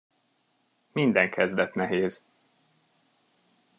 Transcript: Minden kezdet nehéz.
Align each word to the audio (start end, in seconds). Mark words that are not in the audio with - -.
Minden 0.91 1.29
kezdet 1.29 1.73
nehéz. 1.73 2.23